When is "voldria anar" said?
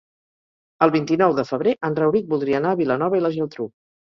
2.33-2.73